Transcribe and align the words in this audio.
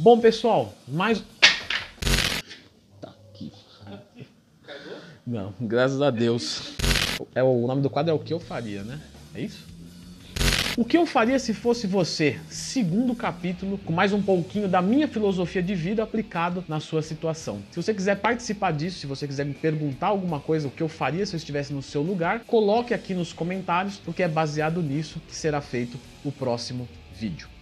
Bom, 0.00 0.20
pessoal, 0.20 0.72
mais. 0.86 1.24
Tá 3.00 3.12
aqui. 3.32 3.52
Não, 5.26 5.52
graças 5.60 6.00
a 6.00 6.08
Deus. 6.08 6.72
É, 7.34 7.42
o 7.42 7.66
nome 7.66 7.82
do 7.82 7.90
quadro 7.90 8.12
é 8.12 8.14
O 8.14 8.18
que 8.20 8.32
eu 8.32 8.38
faria, 8.38 8.84
né? 8.84 9.00
É 9.34 9.40
isso? 9.40 9.66
O 10.76 10.84
que 10.84 10.96
eu 10.96 11.04
faria 11.04 11.36
se 11.40 11.52
fosse 11.52 11.88
você? 11.88 12.38
Segundo 12.48 13.12
capítulo, 13.12 13.76
com 13.78 13.92
mais 13.92 14.12
um 14.12 14.22
pouquinho 14.22 14.68
da 14.68 14.80
minha 14.80 15.08
filosofia 15.08 15.60
de 15.60 15.74
vida 15.74 16.00
aplicado 16.00 16.64
na 16.68 16.78
sua 16.78 17.02
situação. 17.02 17.60
Se 17.72 17.82
você 17.82 17.92
quiser 17.92 18.20
participar 18.20 18.70
disso, 18.70 19.00
se 19.00 19.06
você 19.08 19.26
quiser 19.26 19.44
me 19.46 19.54
perguntar 19.54 20.06
alguma 20.06 20.38
coisa, 20.38 20.68
o 20.68 20.70
que 20.70 20.80
eu 20.84 20.88
faria 20.88 21.26
se 21.26 21.34
eu 21.34 21.38
estivesse 21.38 21.72
no 21.72 21.82
seu 21.82 22.02
lugar, 22.02 22.44
coloque 22.46 22.94
aqui 22.94 23.14
nos 23.14 23.32
comentários, 23.32 23.96
porque 23.96 24.22
é 24.22 24.28
baseado 24.28 24.80
nisso 24.80 25.20
que 25.26 25.34
será 25.34 25.60
feito 25.60 25.98
o 26.24 26.30
próximo 26.30 26.88
vídeo. 27.12 27.57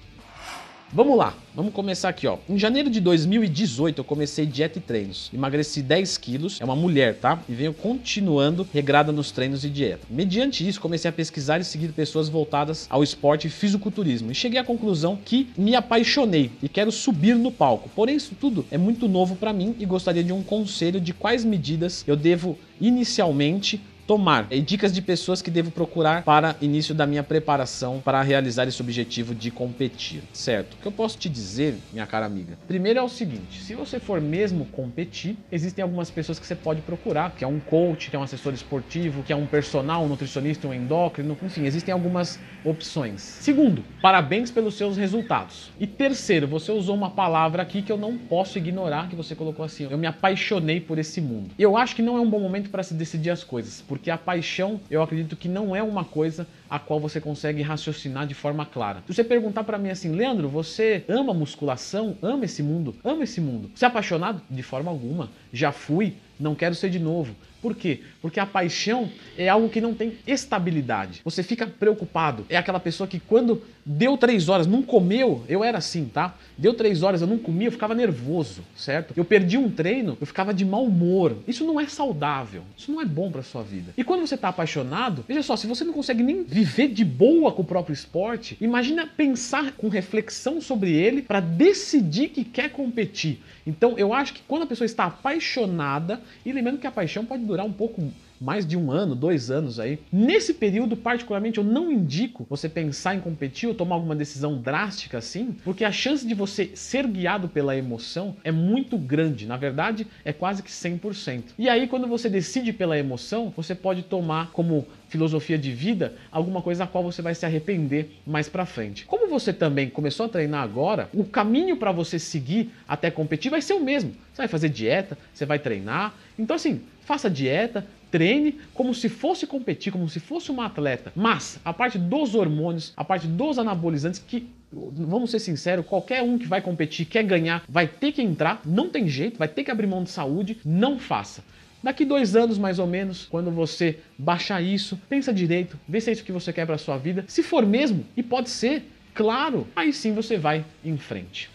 Vamos 0.92 1.18
lá, 1.18 1.34
vamos 1.52 1.74
começar 1.74 2.08
aqui, 2.08 2.28
ó. 2.28 2.38
Em 2.48 2.56
janeiro 2.56 2.88
de 2.88 3.00
2018 3.00 3.98
eu 3.98 4.04
comecei 4.04 4.46
dieta 4.46 4.78
e 4.78 4.80
treinos. 4.80 5.28
Emagreci 5.34 5.82
10 5.82 6.16
quilos, 6.16 6.60
é 6.60 6.64
uma 6.64 6.76
mulher, 6.76 7.16
tá? 7.16 7.42
E 7.48 7.54
venho 7.54 7.74
continuando 7.74 8.66
regrada 8.72 9.10
nos 9.10 9.32
treinos 9.32 9.64
e 9.64 9.68
dieta. 9.68 10.06
Mediante 10.08 10.66
isso, 10.66 10.80
comecei 10.80 11.08
a 11.08 11.12
pesquisar 11.12 11.58
e 11.58 11.64
seguir 11.64 11.88
pessoas 11.88 12.28
voltadas 12.28 12.86
ao 12.88 13.02
esporte 13.02 13.48
e 13.48 13.50
fisiculturismo. 13.50 14.30
E 14.30 14.34
cheguei 14.34 14.60
à 14.60 14.64
conclusão 14.64 15.18
que 15.24 15.48
me 15.58 15.74
apaixonei 15.74 16.52
e 16.62 16.68
quero 16.68 16.92
subir 16.92 17.34
no 17.34 17.50
palco. 17.50 17.90
Porém, 17.94 18.14
isso 18.14 18.36
tudo 18.40 18.64
é 18.70 18.78
muito 18.78 19.08
novo 19.08 19.34
para 19.34 19.52
mim 19.52 19.74
e 19.80 19.84
gostaria 19.84 20.22
de 20.22 20.32
um 20.32 20.42
conselho 20.42 21.00
de 21.00 21.12
quais 21.12 21.44
medidas 21.44 22.04
eu 22.06 22.14
devo 22.14 22.56
inicialmente 22.80 23.80
tomar 24.06 24.46
e 24.50 24.60
dicas 24.60 24.92
de 24.92 25.02
pessoas 25.02 25.42
que 25.42 25.50
devo 25.50 25.70
procurar 25.70 26.22
para 26.22 26.56
início 26.60 26.94
da 26.94 27.06
minha 27.06 27.22
preparação 27.22 28.00
para 28.00 28.22
realizar 28.22 28.68
esse 28.68 28.80
objetivo 28.80 29.34
de 29.34 29.50
competir, 29.50 30.22
certo? 30.32 30.74
O 30.74 30.76
que 30.76 30.86
eu 30.86 30.92
posso 30.92 31.18
te 31.18 31.28
dizer, 31.28 31.76
minha 31.92 32.06
cara 32.06 32.26
amiga? 32.26 32.58
Primeiro 32.68 32.98
é 32.98 33.02
o 33.02 33.08
seguinte, 33.08 33.62
se 33.62 33.74
você 33.74 33.98
for 33.98 34.20
mesmo 34.20 34.66
competir, 34.66 35.36
existem 35.50 35.82
algumas 35.82 36.10
pessoas 36.10 36.38
que 36.38 36.46
você 36.46 36.54
pode 36.54 36.82
procurar, 36.82 37.32
que 37.32 37.44
é 37.44 37.48
um 37.48 37.58
coach, 37.58 38.10
que 38.10 38.16
é 38.16 38.18
um 38.18 38.22
assessor 38.22 38.54
esportivo, 38.54 39.22
que 39.22 39.32
é 39.32 39.36
um 39.36 39.46
personal, 39.46 40.04
um 40.04 40.08
nutricionista, 40.08 40.68
um 40.68 40.74
endócrino, 40.74 41.36
enfim, 41.42 41.64
existem 41.64 41.92
algumas 41.92 42.38
opções. 42.64 43.20
Segundo, 43.20 43.84
parabéns 44.00 44.50
pelos 44.50 44.74
seus 44.74 44.96
resultados. 44.96 45.70
E 45.78 45.86
terceiro, 45.86 46.46
você 46.46 46.70
usou 46.70 46.94
uma 46.94 47.10
palavra 47.10 47.62
aqui 47.62 47.82
que 47.82 47.90
eu 47.90 47.96
não 47.96 48.16
posso 48.16 48.58
ignorar, 48.58 49.08
que 49.08 49.16
você 49.16 49.34
colocou 49.34 49.64
assim, 49.64 49.88
eu 49.90 49.98
me 49.98 50.06
apaixonei 50.06 50.80
por 50.80 50.98
esse 50.98 51.20
mundo. 51.20 51.50
Eu 51.58 51.76
acho 51.76 51.96
que 51.96 52.02
não 52.02 52.16
é 52.16 52.20
um 52.20 52.28
bom 52.28 52.40
momento 52.40 52.70
para 52.70 52.82
se 52.82 52.94
decidir 52.94 53.30
as 53.30 53.42
coisas, 53.42 53.82
porque 53.96 54.10
a 54.10 54.18
paixão, 54.18 54.80
eu 54.90 55.02
acredito 55.02 55.36
que 55.36 55.48
não 55.48 55.74
é 55.74 55.82
uma 55.82 56.04
coisa 56.04 56.46
a 56.68 56.78
qual 56.78 57.00
você 57.00 57.20
consegue 57.20 57.62
raciocinar 57.62 58.26
de 58.26 58.34
forma 58.34 58.64
clara. 58.66 59.02
Se 59.06 59.14
você 59.14 59.24
perguntar 59.24 59.64
para 59.64 59.78
mim 59.78 59.90
assim, 59.90 60.12
Leandro, 60.12 60.48
você 60.48 61.04
ama 61.08 61.32
musculação? 61.32 62.16
Ama 62.22 62.44
esse 62.44 62.62
mundo? 62.62 62.94
Ama 63.04 63.24
esse 63.24 63.40
mundo? 63.40 63.70
Você 63.74 63.84
é 63.84 63.88
apaixonado? 63.88 64.40
De 64.50 64.62
forma 64.62 64.90
alguma. 64.90 65.30
Já 65.52 65.72
fui, 65.72 66.14
não 66.38 66.54
quero 66.54 66.74
ser 66.74 66.90
de 66.90 66.98
novo. 66.98 67.34
Por 67.66 67.74
quê? 67.74 68.00
Porque 68.20 68.38
a 68.38 68.46
paixão 68.46 69.10
é 69.36 69.48
algo 69.48 69.68
que 69.68 69.80
não 69.80 69.94
tem 69.94 70.18
estabilidade. 70.26 71.20
Você 71.24 71.42
fica 71.42 71.66
preocupado. 71.66 72.46
É 72.48 72.56
aquela 72.56 72.78
pessoa 72.78 73.08
que 73.08 73.18
quando 73.18 73.62
deu 73.84 74.16
três 74.16 74.48
horas, 74.48 74.66
não 74.66 74.82
comeu, 74.82 75.44
eu 75.48 75.64
era 75.64 75.78
assim, 75.78 76.04
tá? 76.04 76.36
Deu 76.56 76.74
três 76.74 77.02
horas, 77.02 77.22
eu 77.22 77.26
não 77.26 77.38
comia, 77.38 77.68
eu 77.68 77.72
ficava 77.72 77.94
nervoso, 77.94 78.62
certo? 78.76 79.14
Eu 79.16 79.24
perdi 79.24 79.56
um 79.56 79.70
treino, 79.70 80.16
eu 80.20 80.26
ficava 80.26 80.52
de 80.52 80.64
mau 80.64 80.84
humor. 80.84 81.38
Isso 81.48 81.64
não 81.64 81.80
é 81.80 81.86
saudável. 81.86 82.62
Isso 82.76 82.92
não 82.92 83.00
é 83.00 83.04
bom 83.04 83.30
para 83.30 83.42
sua 83.42 83.62
vida. 83.62 83.92
E 83.96 84.04
quando 84.04 84.26
você 84.26 84.36
tá 84.36 84.48
apaixonado, 84.48 85.24
veja 85.26 85.42
só, 85.42 85.56
se 85.56 85.66
você 85.66 85.82
não 85.82 85.92
consegue 85.92 86.22
nem 86.22 86.44
viver 86.56 86.88
de 86.88 87.04
boa 87.04 87.52
com 87.52 87.60
o 87.60 87.66
próprio 87.66 87.92
esporte, 87.92 88.56
imagina 88.62 89.06
pensar 89.06 89.72
com 89.72 89.88
reflexão 89.88 90.58
sobre 90.58 90.90
ele 90.90 91.20
para 91.20 91.38
decidir 91.38 92.30
que 92.30 92.44
quer 92.44 92.70
competir. 92.70 93.42
Então, 93.66 93.98
eu 93.98 94.14
acho 94.14 94.32
que 94.32 94.40
quando 94.48 94.62
a 94.62 94.66
pessoa 94.66 94.86
está 94.86 95.04
apaixonada, 95.04 96.22
e 96.46 96.52
lembrando 96.52 96.78
que 96.78 96.86
a 96.86 96.90
paixão 96.90 97.26
pode 97.26 97.44
durar 97.44 97.66
um 97.66 97.72
pouco 97.72 98.10
mais 98.40 98.66
de 98.66 98.76
um 98.76 98.90
ano, 98.90 99.14
dois 99.14 99.50
anos 99.50 99.78
aí. 99.80 99.98
Nesse 100.12 100.54
período, 100.54 100.96
particularmente, 100.96 101.58
eu 101.58 101.64
não 101.64 101.90
indico 101.90 102.46
você 102.48 102.68
pensar 102.68 103.14
em 103.14 103.20
competir 103.20 103.68
ou 103.68 103.74
tomar 103.74 103.96
alguma 103.96 104.14
decisão 104.14 104.60
drástica 104.60 105.18
assim, 105.18 105.56
porque 105.64 105.84
a 105.84 105.92
chance 105.92 106.26
de 106.26 106.34
você 106.34 106.70
ser 106.74 107.06
guiado 107.06 107.48
pela 107.48 107.76
emoção 107.76 108.36
é 108.44 108.52
muito 108.52 108.98
grande. 108.98 109.46
Na 109.46 109.56
verdade, 109.56 110.06
é 110.24 110.32
quase 110.32 110.62
que 110.62 110.70
100%. 110.70 111.42
E 111.58 111.68
aí, 111.68 111.86
quando 111.86 112.06
você 112.06 112.28
decide 112.28 112.72
pela 112.72 112.98
emoção, 112.98 113.52
você 113.56 113.74
pode 113.74 114.02
tomar 114.02 114.50
como 114.52 114.86
filosofia 115.08 115.56
de 115.56 115.72
vida 115.72 116.14
alguma 116.30 116.60
coisa 116.60 116.84
a 116.84 116.86
qual 116.86 117.02
você 117.04 117.22
vai 117.22 117.34
se 117.34 117.46
arrepender 117.46 118.10
mais 118.26 118.48
para 118.48 118.66
frente. 118.66 119.04
Como 119.04 119.28
você 119.28 119.52
também 119.52 119.88
começou 119.88 120.26
a 120.26 120.28
treinar 120.28 120.62
agora, 120.62 121.08
o 121.14 121.24
caminho 121.24 121.76
para 121.76 121.92
você 121.92 122.18
seguir 122.18 122.70
até 122.88 123.10
competir 123.10 123.50
vai 123.50 123.62
ser 123.62 123.74
o 123.74 123.80
mesmo. 123.80 124.14
Você 124.32 124.42
vai 124.42 124.48
fazer 124.48 124.68
dieta, 124.68 125.16
você 125.32 125.46
vai 125.46 125.58
treinar. 125.58 126.14
Então 126.38 126.56
assim, 126.56 126.82
faça 127.06 127.30
dieta, 127.30 127.86
treine 128.10 128.58
como 128.74 128.92
se 128.92 129.08
fosse 129.08 129.46
competir, 129.46 129.92
como 129.92 130.08
se 130.08 130.18
fosse 130.18 130.50
uma 130.50 130.66
atleta. 130.66 131.12
Mas 131.14 131.58
a 131.64 131.72
parte 131.72 131.98
dos 131.98 132.34
hormônios, 132.34 132.92
a 132.96 133.04
parte 133.04 133.26
dos 133.26 133.58
anabolizantes 133.58 134.20
que 134.20 134.48
vamos 134.72 135.30
ser 135.30 135.38
sinceros, 135.38 135.86
qualquer 135.86 136.22
um 136.22 136.36
que 136.36 136.46
vai 136.46 136.60
competir, 136.60 137.06
quer 137.06 137.22
ganhar, 137.22 137.62
vai 137.68 137.86
ter 137.86 138.10
que 138.10 138.20
entrar, 138.20 138.60
não 138.64 138.90
tem 138.90 139.08
jeito, 139.08 139.38
vai 139.38 139.48
ter 139.48 139.62
que 139.62 139.70
abrir 139.70 139.86
mão 139.86 140.02
de 140.02 140.10
saúde, 140.10 140.58
não 140.64 140.98
faça. 140.98 141.42
Daqui 141.82 142.04
dois 142.04 142.34
anos, 142.34 142.58
mais 142.58 142.80
ou 142.80 142.86
menos, 142.86 143.26
quando 143.26 143.50
você 143.50 144.00
baixar 144.18 144.60
isso, 144.60 144.98
pensa 145.08 145.32
direito, 145.32 145.78
vê 145.88 146.00
se 146.00 146.10
é 146.10 146.12
isso 146.12 146.24
que 146.24 146.32
você 146.32 146.52
quer 146.52 146.66
para 146.66 146.76
sua 146.76 146.98
vida. 146.98 147.24
Se 147.28 147.44
for 147.44 147.64
mesmo, 147.64 148.04
e 148.16 148.22
pode 148.24 148.50
ser, 148.50 148.90
claro, 149.14 149.66
aí 149.76 149.92
sim 149.92 150.12
você 150.12 150.36
vai 150.36 150.64
em 150.84 150.96
frente. 150.96 151.48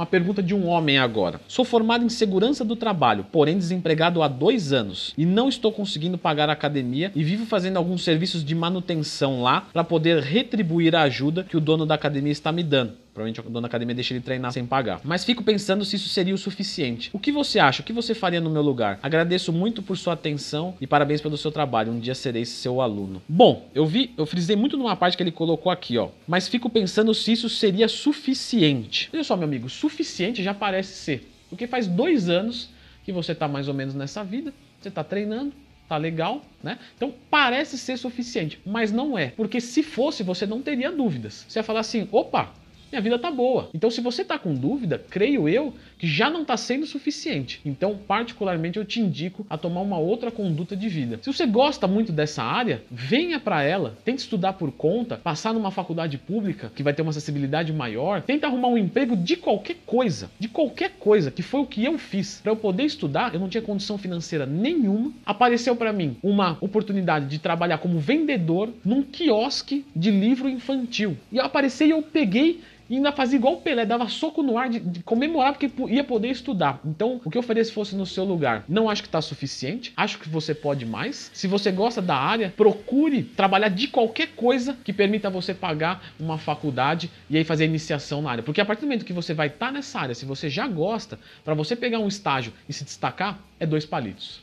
Uma 0.00 0.06
pergunta 0.06 0.42
de 0.42 0.54
um 0.54 0.66
homem 0.66 0.96
agora. 0.96 1.42
Sou 1.46 1.62
formado 1.62 2.02
em 2.02 2.08
segurança 2.08 2.64
do 2.64 2.74
trabalho, 2.74 3.26
porém 3.30 3.58
desempregado 3.58 4.22
há 4.22 4.28
dois 4.28 4.72
anos 4.72 5.12
e 5.14 5.26
não 5.26 5.46
estou 5.46 5.70
conseguindo 5.70 6.16
pagar 6.16 6.48
a 6.48 6.54
academia 6.54 7.12
e 7.14 7.22
vivo 7.22 7.44
fazendo 7.44 7.76
alguns 7.76 8.02
serviços 8.02 8.42
de 8.42 8.54
manutenção 8.54 9.42
lá 9.42 9.68
para 9.70 9.84
poder 9.84 10.22
retribuir 10.22 10.96
a 10.96 11.02
ajuda 11.02 11.44
que 11.44 11.54
o 11.54 11.60
dono 11.60 11.84
da 11.84 11.96
academia 11.96 12.32
está 12.32 12.50
me 12.50 12.62
dando. 12.62 12.94
Provavelmente 13.12 13.40
o 13.40 13.42
dono 13.44 13.62
da 13.62 13.66
academia 13.66 13.94
deixa 13.94 14.14
ele 14.14 14.20
treinar 14.20 14.52
sem 14.52 14.64
pagar. 14.64 15.00
Mas 15.04 15.24
fico 15.24 15.42
pensando 15.42 15.84
se 15.84 15.96
isso 15.96 16.08
seria 16.08 16.34
o 16.34 16.38
suficiente. 16.38 17.10
O 17.12 17.18
que 17.18 17.32
você 17.32 17.58
acha? 17.58 17.82
O 17.82 17.84
que 17.84 17.92
você 17.92 18.14
faria 18.14 18.40
no 18.40 18.50
meu 18.50 18.62
lugar? 18.62 18.98
Agradeço 19.02 19.52
muito 19.52 19.82
por 19.82 19.96
sua 19.96 20.14
atenção 20.14 20.74
e 20.80 20.86
parabéns 20.86 21.20
pelo 21.20 21.36
seu 21.36 21.50
trabalho. 21.50 21.92
Um 21.92 21.98
dia 21.98 22.14
serei 22.14 22.44
seu 22.44 22.80
aluno. 22.80 23.22
Bom, 23.28 23.68
eu 23.74 23.86
vi, 23.86 24.12
eu 24.16 24.26
frisei 24.26 24.56
muito 24.56 24.76
numa 24.76 24.96
parte 24.96 25.16
que 25.16 25.22
ele 25.22 25.32
colocou 25.32 25.70
aqui, 25.72 25.98
ó. 25.98 26.08
Mas 26.26 26.48
fico 26.48 26.70
pensando 26.70 27.14
se 27.14 27.32
isso 27.32 27.48
seria 27.48 27.88
suficiente. 27.88 29.10
Olha 29.12 29.24
só, 29.24 29.36
meu 29.36 29.46
amigo, 29.46 29.68
suficiente 29.68 30.42
já 30.42 30.54
parece 30.54 30.94
ser. 30.94 31.32
Porque 31.48 31.66
faz 31.66 31.86
dois 31.86 32.28
anos 32.28 32.70
que 33.04 33.12
você 33.12 33.32
está 33.32 33.48
mais 33.48 33.66
ou 33.66 33.74
menos 33.74 33.94
nessa 33.94 34.22
vida, 34.22 34.52
você 34.80 34.88
está 34.88 35.02
treinando, 35.02 35.52
tá 35.88 35.96
legal, 35.96 36.42
né? 36.62 36.78
Então 36.96 37.12
parece 37.28 37.76
ser 37.76 37.96
suficiente, 37.96 38.60
mas 38.64 38.92
não 38.92 39.18
é. 39.18 39.28
Porque 39.30 39.60
se 39.60 39.82
fosse, 39.82 40.22
você 40.22 40.46
não 40.46 40.62
teria 40.62 40.92
dúvidas. 40.92 41.44
Você 41.48 41.58
ia 41.58 41.62
falar 41.64 41.80
assim: 41.80 42.08
opa, 42.12 42.54
minha 42.90 43.02
vida 43.02 43.18
tá 43.18 43.30
boa. 43.30 43.68
Então, 43.72 43.90
se 43.90 44.00
você 44.00 44.24
tá 44.24 44.38
com 44.38 44.54
dúvida, 44.54 45.02
creio 45.10 45.48
eu 45.48 45.74
que 45.98 46.06
já 46.06 46.28
não 46.30 46.44
tá 46.44 46.56
sendo 46.56 46.86
suficiente. 46.86 47.60
Então, 47.64 47.98
particularmente, 48.06 48.78
eu 48.78 48.84
te 48.84 49.00
indico 49.00 49.46
a 49.48 49.56
tomar 49.56 49.80
uma 49.80 49.98
outra 49.98 50.30
conduta 50.30 50.74
de 50.74 50.88
vida. 50.88 51.18
Se 51.22 51.32
você 51.32 51.46
gosta 51.46 51.86
muito 51.86 52.10
dessa 52.10 52.42
área, 52.42 52.82
venha 52.90 53.38
para 53.38 53.62
ela, 53.62 53.96
tente 54.04 54.22
estudar 54.22 54.54
por 54.54 54.72
conta, 54.72 55.16
passar 55.16 55.52
numa 55.52 55.70
faculdade 55.70 56.18
pública 56.18 56.72
que 56.74 56.82
vai 56.82 56.92
ter 56.92 57.02
uma 57.02 57.10
acessibilidade 57.10 57.72
maior, 57.72 58.22
tenta 58.22 58.46
arrumar 58.46 58.68
um 58.68 58.78
emprego 58.78 59.16
de 59.16 59.36
qualquer 59.36 59.76
coisa, 59.86 60.30
de 60.38 60.48
qualquer 60.48 60.92
coisa, 60.98 61.30
que 61.30 61.42
foi 61.42 61.60
o 61.60 61.66
que 61.66 61.84
eu 61.84 61.98
fiz. 61.98 62.40
Para 62.42 62.52
eu 62.52 62.56
poder 62.56 62.84
estudar, 62.84 63.34
eu 63.34 63.40
não 63.40 63.48
tinha 63.48 63.62
condição 63.62 63.98
financeira 63.98 64.46
nenhuma. 64.46 65.12
Apareceu 65.24 65.76
para 65.76 65.92
mim 65.92 66.16
uma 66.22 66.56
oportunidade 66.60 67.26
de 67.26 67.38
trabalhar 67.38 67.78
como 67.78 67.98
vendedor 67.98 68.70
num 68.84 69.02
quiosque 69.02 69.84
de 69.94 70.10
livro 70.10 70.48
infantil. 70.48 71.16
E 71.30 71.36
eu 71.36 71.44
apareci 71.44 71.84
e 71.84 71.90
eu 71.90 72.02
peguei 72.02 72.60
e 72.90 72.96
ainda 72.96 73.12
fazia 73.12 73.38
igual 73.38 73.54
o 73.54 73.60
Pelé, 73.60 73.86
dava 73.86 74.08
soco 74.08 74.42
no 74.42 74.58
ar 74.58 74.68
de, 74.68 74.80
de, 74.80 75.00
comemorar 75.04 75.52
porque 75.52 75.70
ia 75.88 76.02
poder 76.02 76.28
estudar. 76.28 76.80
Então, 76.84 77.20
o 77.24 77.30
que 77.30 77.38
eu 77.38 77.42
faria 77.42 77.64
se 77.64 77.70
fosse 77.70 77.94
no 77.94 78.04
seu 78.04 78.24
lugar? 78.24 78.64
Não 78.68 78.90
acho 78.90 79.02
que 79.02 79.06
está 79.08 79.22
suficiente, 79.22 79.92
acho 79.96 80.18
que 80.18 80.28
você 80.28 80.52
pode 80.52 80.84
mais. 80.84 81.30
Se 81.32 81.46
você 81.46 81.70
gosta 81.70 82.02
da 82.02 82.16
área, 82.16 82.52
procure 82.56 83.22
trabalhar 83.22 83.68
de 83.68 83.86
qualquer 83.86 84.30
coisa 84.34 84.76
que 84.82 84.92
permita 84.92 85.30
você 85.30 85.54
pagar 85.54 86.12
uma 86.18 86.36
faculdade 86.36 87.08
e 87.30 87.36
aí 87.36 87.44
fazer 87.44 87.64
iniciação 87.64 88.20
na 88.22 88.32
área. 88.32 88.42
Porque 88.42 88.60
a 88.60 88.64
partir 88.64 88.80
do 88.80 88.86
momento 88.86 89.04
que 89.04 89.12
você 89.12 89.32
vai 89.32 89.46
estar 89.46 89.66
tá 89.66 89.72
nessa 89.72 90.00
área, 90.00 90.14
se 90.14 90.24
você 90.24 90.50
já 90.50 90.66
gosta, 90.66 91.16
para 91.44 91.54
você 91.54 91.76
pegar 91.76 92.00
um 92.00 92.08
estágio 92.08 92.52
e 92.68 92.72
se 92.72 92.82
destacar, 92.82 93.38
é 93.60 93.66
dois 93.66 93.86
palitos. 93.86 94.40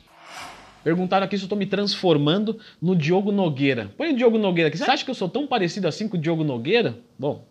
Perguntaram 0.85 1.25
aqui 1.25 1.37
se 1.37 1.43
eu 1.43 1.47
estou 1.47 1.57
me 1.57 1.65
transformando 1.65 2.57
no 2.81 2.95
Diogo 2.95 3.29
Nogueira. 3.29 3.91
Põe 3.97 4.13
o 4.13 4.15
Diogo 4.15 4.37
Nogueira 4.37 4.69
aqui. 4.69 4.77
Você 4.77 4.89
acha 4.89 5.03
que 5.03 5.11
eu 5.11 5.15
sou 5.15 5.27
tão 5.27 5.45
parecido 5.45 5.85
assim 5.85 6.07
com 6.07 6.15
o 6.15 6.19
Diogo 6.19 6.45
Nogueira? 6.45 6.97
Bom, 7.19 7.45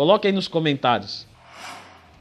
Coloque 0.00 0.26
aí 0.26 0.32
nos 0.32 0.48
comentários. 0.48 1.26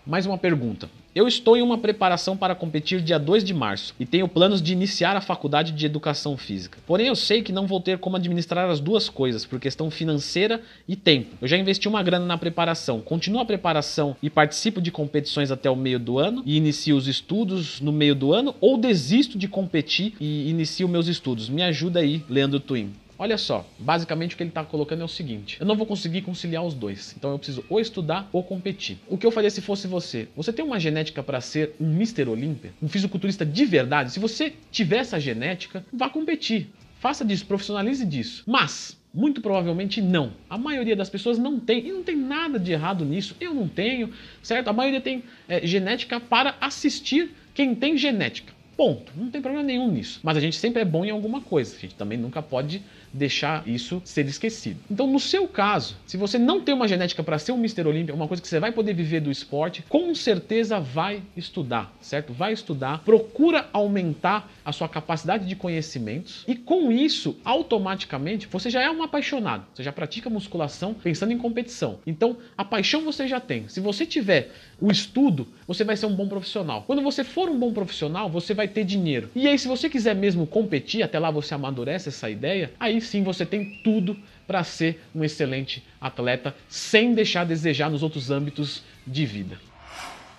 Mais 0.06 0.26
uma 0.26 0.38
pergunta. 0.38 0.90
Eu 1.16 1.30
estou 1.30 1.56
em 1.56 1.62
uma 1.62 1.78
preparação 1.78 2.36
para 2.36 2.54
competir 2.54 3.00
dia 3.00 3.18
2 3.18 3.42
de 3.42 3.54
março 3.54 3.96
e 3.98 4.06
tenho 4.06 4.28
planos 4.28 4.62
de 4.62 4.74
iniciar 4.74 5.16
a 5.16 5.22
faculdade 5.22 5.72
de 5.72 5.86
educação 5.86 6.36
física. 6.36 6.78
Porém, 6.86 7.08
eu 7.08 7.16
sei 7.16 7.42
que 7.42 7.54
não 7.54 7.66
vou 7.66 7.80
ter 7.80 7.98
como 7.98 8.18
administrar 8.18 8.70
as 8.70 8.82
duas 8.82 9.08
coisas 9.08 9.46
por 9.46 9.62
questão 9.62 9.90
financeira 9.90 10.62
e 10.90 10.94
tempo. 10.98 11.38
Eu 11.42 11.48
já 11.48 11.56
investi 11.56 11.88
uma 11.88 12.04
grana 12.04 12.26
na 12.26 12.38
preparação, 12.38 13.00
continuo 13.00 13.40
a 13.40 13.46
preparação 13.46 14.14
e 14.22 14.30
participo 14.30 14.82
de 14.82 14.92
competições 14.92 15.50
até 15.50 15.70
o 15.70 15.76
meio 15.78 16.00
do 16.00 16.20
ano 16.20 16.44
e 16.46 16.58
inicio 16.58 16.98
os 16.98 17.08
estudos 17.08 17.80
no 17.80 17.94
meio 17.94 18.14
do 18.14 18.34
ano 18.34 18.54
ou 18.60 18.78
desisto 18.78 19.38
de 19.38 19.48
competir 19.48 20.16
e 20.20 20.50
inicio 20.50 20.90
meus 20.90 21.08
estudos. 21.08 21.48
Me 21.48 21.64
ajuda 21.64 22.02
aí, 22.02 22.26
Leandro 22.28 22.60
Twin. 22.60 22.92
Olha 23.22 23.38
só, 23.38 23.70
basicamente 23.78 24.34
o 24.34 24.38
que 24.38 24.44
ele 24.44 24.50
está 24.50 24.64
colocando 24.64 25.02
é 25.02 25.06
o 25.06 25.10
seguinte: 25.10 25.58
eu 25.60 25.66
não 25.66 25.76
vou 25.76 25.86
conseguir 25.86 26.22
conciliar 26.22 26.66
os 26.66 26.74
dois, 26.74 27.14
então 27.18 27.32
eu 27.32 27.38
preciso 27.38 27.66
ou 27.70 27.82
estudar 27.82 28.30
ou 28.32 28.42
competir. 28.42 28.98
O 29.10 29.18
que 29.18 29.26
eu 29.26 29.32
faria 29.32 29.50
se 29.50 29.60
fosse 29.60 29.88
você? 29.88 30.30
Você 30.38 30.54
tem 30.54 30.64
uma 30.64 30.80
genética 30.80 31.22
para 31.22 31.42
ser 31.42 31.76
um 31.82 31.92
Mr. 31.92 32.30
Olímpia, 32.30 32.72
um 32.82 32.88
fisiculturista 32.88 33.46
de 33.46 33.66
verdade? 33.66 34.14
Se 34.14 34.22
você 34.22 34.54
tiver 34.72 35.00
essa 35.00 35.20
genética, 35.20 35.86
vá 35.92 36.10
competir. 36.10 36.70
Faça 37.02 37.26
disso, 37.26 37.46
profissionalize 37.46 38.06
disso. 38.06 38.44
Mas 38.48 38.98
muito 39.14 39.42
provavelmente 39.42 40.02
não. 40.02 40.32
A 40.50 40.58
maioria 40.58 40.96
das 40.96 41.10
pessoas 41.10 41.38
não 41.38 41.60
tem, 41.60 41.88
e 41.88 41.92
não 41.92 42.04
tem 42.04 42.16
nada 42.16 42.58
de 42.58 42.72
errado 42.72 43.04
nisso. 43.04 43.36
Eu 43.40 43.54
não 43.54 43.68
tenho, 43.68 44.14
certo? 44.42 44.70
A 44.70 44.74
maioria 44.74 45.02
tem 45.02 45.24
é, 45.48 45.66
genética 45.66 46.22
para 46.22 46.56
assistir 46.62 47.32
quem 47.54 47.76
tem 47.76 47.98
genética. 47.98 48.54
Ponto. 48.78 49.12
Não 49.14 49.30
tem 49.30 49.42
problema 49.42 49.66
nenhum 49.66 49.92
nisso. 49.92 50.22
Mas 50.24 50.38
a 50.38 50.40
gente 50.40 50.56
sempre 50.56 50.82
é 50.82 50.86
bom 50.86 51.04
em 51.04 51.10
alguma 51.10 51.42
coisa. 51.42 51.76
A 51.76 51.80
gente 51.80 51.96
também 51.96 52.18
nunca 52.18 52.42
pode 52.42 52.82
deixar 53.14 53.68
isso 53.68 54.02
ser 54.06 54.26
esquecido. 54.26 54.80
Então, 54.90 55.08
no 55.08 55.20
seu 55.20 55.48
caso, 55.48 55.96
se 56.06 56.18
você 56.18 56.38
não 56.38 56.62
tem 56.62 56.74
uma 56.74 56.88
genética 56.88 57.24
para 57.24 57.40
ser 57.40 57.52
um 57.52 57.58
Mr. 57.58 57.88
Olímpia, 57.88 58.16
uma 58.16 58.28
coisa 58.28 58.42
que 58.42 58.48
você 58.48 58.60
vai 58.60 58.72
poder 58.72 58.94
viver 58.94 59.20
do 59.20 59.32
esporte, 59.32 59.84
com 59.88 60.14
certeza 60.14 60.80
vai 60.80 61.22
estudar, 61.36 61.94
certo? 62.02 62.34
Vai 62.34 62.54
estudar, 62.54 63.00
procura 63.00 63.68
aumentar 63.74 64.52
a 64.64 64.72
sua 64.72 64.88
capacidade 64.88 65.46
de 65.46 65.56
conhecimentos 65.56 66.44
e 66.48 66.56
com 66.56 66.92
isso, 66.92 67.38
automaticamente, 67.44 68.48
você 68.48 68.70
já 68.70 68.82
é 68.82 68.90
um 68.90 69.04
apaixonado. 69.04 69.66
Você 69.74 69.84
já 69.84 69.92
pratica 69.92 70.30
musculação 70.30 70.94
pensando 70.94 71.32
em 71.32 71.38
competição. 71.38 72.00
Então, 72.06 72.38
a 72.58 72.64
paixão 72.64 73.02
você 73.02 73.28
já 73.28 73.40
tem. 73.40 73.68
Se 73.68 73.80
você 73.80 74.06
tiver 74.06 74.52
o 74.80 74.92
estudo, 74.92 75.48
você 75.68 75.84
vai 75.84 75.98
ser 75.98 76.06
um 76.06 76.16
bom 76.16 76.28
profissional. 76.28 76.84
Quando 76.84 77.02
você 77.02 77.24
for 77.24 77.50
um 77.50 77.58
bom 77.58 77.74
profissional, 77.74 78.30
você 78.30 78.54
vai 78.54 78.68
ter 78.68 78.84
dinheiro. 78.84 79.30
E 79.36 79.48
aí, 79.48 79.58
se 79.58 79.68
você 79.68 79.90
quiser 79.90 80.16
mesmo 80.16 80.46
competir, 80.48 81.04
até 81.04 81.20
lá 81.20 81.32
você 81.32 81.54
amadurece 81.54 82.10
essa 82.10 82.30
ideia, 82.30 82.72
sim 83.02 83.24
você 83.24 83.46
tem 83.46 83.80
tudo 83.84 84.18
para 84.48 84.64
ser 84.64 85.02
um 85.14 85.24
excelente 85.24 85.84
atleta 86.02 86.56
sem 86.68 87.14
deixar 87.14 87.42
a 87.42 87.46
desejar 87.46 87.90
nos 87.90 88.04
outros 88.04 88.32
âmbitos 88.32 88.84
de 89.06 89.26
vida. 89.26 89.60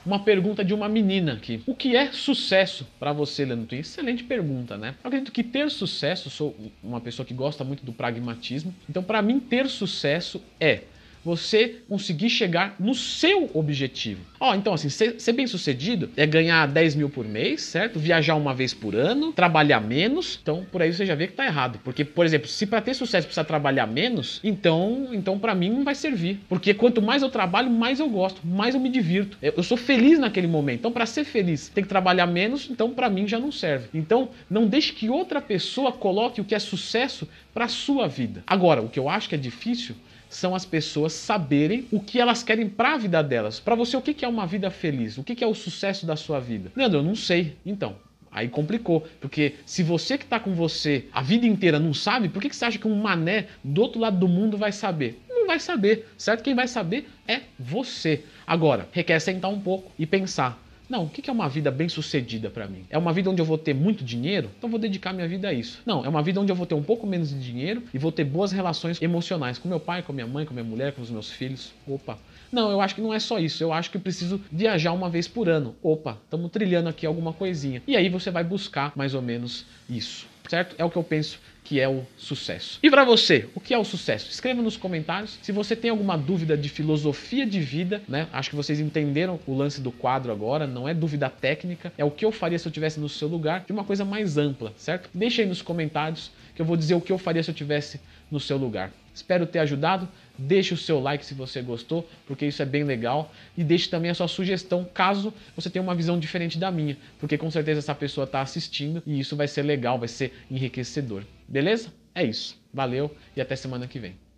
Uma 0.05 0.21
pergunta 0.21 0.65
de 0.65 0.73
uma 0.73 0.89
menina 0.89 1.35
aqui. 1.35 1.63
O 1.67 1.75
que 1.75 1.95
é 1.95 2.11
sucesso 2.11 2.87
para 2.99 3.13
você, 3.13 3.45
Leandro? 3.45 3.77
Excelente 3.77 4.25
pergunta, 4.25 4.79
né? 4.79 4.95
Eu 5.05 5.09
acredito 5.09 5.31
que 5.31 5.45
ter 5.45 5.71
sucesso, 5.71 6.31
sou 6.31 6.57
uma 6.83 7.01
pessoa 7.01 7.27
que 7.27 7.35
gosta 7.35 7.63
muito 7.65 7.85
do 7.85 7.93
pragmatismo. 7.93 8.75
Então, 8.89 9.03
para 9.03 9.21
mim, 9.21 9.39
ter 9.39 9.69
sucesso 9.69 10.43
é 10.59 10.85
você 11.25 11.77
conseguir 11.89 12.31
chegar 12.31 12.77
no 12.79 12.95
seu 12.95 13.51
objetivo. 13.55 14.21
Ó, 14.39 14.51
oh, 14.51 14.55
então 14.55 14.73
assim, 14.73 14.89
ser, 14.89 15.21
ser, 15.21 15.33
bem 15.33 15.47
sucedido 15.47 16.11
é 16.17 16.27
ganhar 16.27 16.67
10 16.67 16.95
mil 16.95 17.11
por 17.11 17.27
mês, 17.27 17.63
certo? 17.63 17.99
Viajar 17.99 18.37
uma 18.37 18.55
vez 18.55 18.73
por 18.73 18.95
ano, 18.95 19.33
trabalhar 19.33 19.81
menos. 19.81 20.39
Então, 20.43 20.65
por 20.73 20.81
aí 20.81 20.93
você 20.93 21.05
já 21.05 21.15
vê 21.15 21.27
que 21.27 21.35
tá 21.35 21.45
errado. 21.45 21.79
Porque, 21.85 22.05
por 22.05 22.25
exemplo, 22.25 22.49
se 22.49 22.67
para 22.67 22.81
ter 22.81 22.95
sucesso 22.95 23.27
precisa 23.27 23.45
trabalhar 23.45 23.87
menos, 23.87 24.41
então, 24.43 25.09
então 25.13 25.39
para 25.39 25.55
mim 25.55 25.71
não 25.71 25.85
vai 25.85 25.95
servir. 25.95 26.41
Porque 26.49 26.73
quanto 26.73 27.03
mais 27.03 27.23
eu 27.23 27.29
trabalho, 27.29 27.71
mais 27.71 28.01
eu 28.01 28.09
gosto, 28.09 28.47
mais 28.47 28.75
eu 28.75 28.81
me 28.81 28.89
divirto. 28.89 29.37
Eu, 29.43 29.55
eu 29.59 29.63
sou 29.63 29.77
feliz 29.77 30.19
naquele 30.19 30.47
momento. 30.47 30.81
Então, 30.81 30.93
para 30.93 31.05
ser 31.05 31.25
feliz, 31.25 31.69
tem 31.69 31.85
que 31.85 31.89
trabalhar 31.89 32.27
menos, 32.27 32.69
então 32.71 32.91
para 32.91 33.11
mim 33.11 33.29
já 33.29 33.39
não 33.39 33.53
serve. 33.53 33.89
Então, 33.93 34.31
não 34.49 34.67
deixe 34.67 34.93
que 34.93 35.11
outra 35.11 35.41
pessoa 35.41 35.93
coloque 35.93 36.41
o 36.41 36.45
que 36.45 36.55
é 36.55 36.59
sucesso 36.59 37.29
para 37.53 37.69
sua 37.69 38.09
vida. 38.09 38.43
Agora, 38.47 38.81
o 38.81 38.89
que 38.89 38.99
eu 38.99 39.09
acho 39.09 39.29
que 39.29 39.35
é 39.35 39.39
difícil 39.39 39.95
são 40.31 40.55
as 40.55 40.65
pessoas 40.65 41.13
saberem 41.13 41.87
o 41.91 42.01
que 42.01 42.19
elas 42.19 42.43
querem 42.43 42.69
para 42.69 42.95
a 42.95 42.97
vida 42.97 43.23
delas. 43.23 43.61
Para 43.61 43.75
você, 43.75 43.97
o 43.97 44.01
que 44.01 44.25
é 44.25 44.29
uma 44.29 44.47
vida 44.47 44.71
feliz? 44.71 45.19
O 45.19 45.25
que 45.25 45.45
é 45.45 45.47
o 45.47 45.55
sucesso 45.55 46.07
da 46.07 46.17
sua 46.17 46.41
vida? 46.41 46.73
Leandro, 46.75 47.01
eu 47.01 47.03
não 47.03 47.15
sei. 47.15 47.57
Então, 47.67 47.97
Aí 48.33 48.49
complicou, 48.49 49.05
porque 49.21 49.57
se 49.67 49.83
você 49.83 50.17
que 50.17 50.23
está 50.23 50.39
com 50.39 50.55
você 50.55 51.07
a 51.13 51.21
vida 51.21 51.47
inteira 51.47 51.81
não 51.81 51.93
sabe, 51.93 52.29
por 52.29 52.41
que, 52.41 52.49
que 52.49 52.55
você 52.55 52.65
acha 52.65 52.79
que 52.79 52.87
um 52.87 52.95
mané 52.95 53.49
do 53.65 53.83
outro 53.83 54.01
lado 54.01 54.19
do 54.19 54.29
mundo 54.29 54.57
vai 54.57 54.71
saber? 54.71 55.21
Não 55.29 55.49
vai 55.49 55.59
saber, 55.59 56.07
certo? 56.17 56.45
Quem 56.45 56.55
vai 56.55 56.69
saber 56.69 57.09
é 57.27 57.41
você. 57.59 58.23
Agora, 58.47 58.89
requer 58.93 59.19
sentar 59.19 59.51
um 59.51 59.61
pouco 59.61 59.91
e 59.99 60.07
pensar. 60.07 60.63
Não, 60.91 61.05
o 61.05 61.09
que 61.09 61.31
é 61.31 61.33
uma 61.33 61.49
vida 61.49 61.71
bem 61.71 61.89
sucedida 61.89 62.51
para 62.51 62.67
mim? 62.67 62.85
É 62.91 62.99
uma 62.99 63.13
vida 63.13 63.31
onde 63.31 63.41
eu 63.41 63.47
vou 63.47 63.57
ter 63.57 63.73
muito 63.73 64.03
dinheiro? 64.03 64.51
Então 64.59 64.69
vou 64.69 64.79
dedicar 64.79 65.13
minha 65.13 65.29
vida 65.29 65.49
a 65.49 65.53
isso. 65.53 65.81
Não, 65.87 66.05
é 66.05 66.09
uma 66.09 66.21
vida 66.21 66.41
onde 66.41 66.51
eu 66.51 66.57
vou 66.57 66.67
ter 66.67 66.75
um 66.75 66.83
pouco 66.83 67.07
menos 67.07 67.31
de 67.31 67.39
dinheiro 67.39 67.85
e 67.95 67.99
vou 67.99 68.11
ter 68.11 68.25
boas 68.25 68.51
relações 68.51 69.01
emocionais 69.01 69.57
com 69.57 69.69
meu 69.69 69.79
pai, 69.79 70.03
com 70.03 70.13
minha 70.13 70.27
mãe, 70.27 70.45
com 70.45 70.53
minha 70.53 70.65
mulher, 70.65 70.93
com 70.93 71.01
os 71.01 71.09
meus 71.09 71.31
filhos. 71.31 71.73
Opa. 71.87 72.19
Não, 72.51 72.73
eu 72.73 72.81
acho 72.81 72.97
que 72.97 73.01
não 73.01 73.15
é 73.15 73.21
só 73.21 73.39
isso. 73.39 73.63
Eu 73.63 73.73
acho 73.73 73.89
que 73.89 73.99
eu 73.99 74.01
preciso 74.01 74.41
viajar 74.51 74.93
uma 74.93 75.09
vez 75.09 75.29
por 75.29 75.49
ano. 75.49 75.77
Opa, 75.81 76.19
estamos 76.25 76.51
trilhando 76.51 76.89
aqui 76.89 77.07
alguma 77.07 77.33
coisinha. 77.33 77.81
E 77.87 77.97
aí 77.97 78.09
você 78.09 78.33
vai 78.33 78.43
buscar 78.43 78.93
mais 78.97 79.15
ou 79.15 79.23
menos 79.23 79.65
isso 79.89 80.30
certo? 80.51 80.75
É 80.77 80.85
o 80.85 80.91
que 80.91 80.97
eu 80.97 81.05
penso 81.05 81.39
que 81.63 81.79
é 81.79 81.89
o 81.89 82.05
sucesso. 82.17 82.81
E 82.83 82.91
para 82.91 83.05
você, 83.05 83.49
o 83.55 83.61
que 83.61 83.73
é 83.73 83.79
o 83.79 83.85
sucesso? 83.85 84.29
Escreva 84.29 84.61
nos 84.61 84.77
comentários. 84.77 85.39
Se 85.41 85.53
você 85.53 85.77
tem 85.77 85.91
alguma 85.91 86.19
dúvida 86.19 86.57
de 86.57 86.69
filosofia 86.69 87.47
de 87.47 87.61
vida, 87.61 88.03
né? 88.09 88.27
Acho 88.33 88.51
que 88.51 88.57
vocês 88.57 88.81
entenderam 88.81 89.39
o 89.47 89.57
lance 89.57 89.81
do 89.81 89.93
quadro 89.93 90.33
agora, 90.33 90.67
não 90.67 90.89
é 90.89 90.93
dúvida 90.93 91.31
técnica, 91.31 91.93
é 91.97 92.05
o 92.05 92.11
que 92.11 92.25
eu 92.25 92.33
faria 92.33 92.59
se 92.59 92.67
eu 92.67 92.73
tivesse 92.73 92.99
no 92.99 93.09
seu 93.09 93.29
lugar, 93.29 93.65
de 93.65 93.73
uma 93.73 93.85
coisa 93.85 94.05
mais 94.05 94.37
ampla, 94.37 94.73
certo? 94.77 95.09
Deixa 95.15 95.43
aí 95.43 95.49
nos 95.49 95.63
comentários 95.63 96.33
que 96.57 96.61
eu 96.61 96.67
vou 96.67 96.77
dizer 96.77 96.95
o 96.95 97.01
que 97.01 97.13
eu 97.13 97.19
faria 97.19 97.43
se 97.43 97.51
eu 97.51 97.55
tivesse 97.55 98.01
no 98.31 98.41
seu 98.41 98.57
lugar. 98.57 98.93
Espero 99.15 99.47
ter 99.47 99.59
ajudado. 99.59 100.09
Deixe 100.39 100.73
o 100.73 100.77
seu 100.77 101.01
like 101.01 101.25
se 101.25 101.35
você 101.35 101.61
gostou, 101.61 102.09
porque 102.27 102.47
isso 102.47 102.63
é 102.63 102.65
bem 102.65 102.85
legal. 102.85 103.33
E 103.57 103.63
deixe 103.63 103.89
também 103.91 104.11
a 104.11 104.15
sua 104.15 104.29
sugestão 104.29 104.85
caso 104.85 105.35
você 105.55 105.69
tenha 105.69 105.83
uma 105.83 105.95
visão 105.95 106.19
diferente 106.19 106.59
da 106.59 106.71
minha, 106.71 106.97
porque 107.19 107.37
com 107.37 107.51
certeza 107.51 107.81
essa 107.81 107.95
pessoa 107.95 108.25
está 108.25 108.41
assistindo 108.41 109.03
e 109.07 109.21
isso 109.21 109.37
vai 109.37 109.49
ser 109.49 109.63
legal, 109.63 109.99
vai 109.99 110.09
ser 110.09 110.33
enriquecedor. 110.51 111.25
Beleza? 111.47 111.93
É 112.15 112.25
isso. 112.25 112.59
Valeu 112.73 113.15
e 113.37 113.41
até 113.41 113.57
semana 113.57 113.87
que 113.87 113.99
vem. 113.99 114.30